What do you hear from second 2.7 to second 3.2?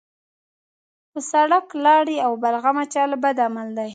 اچول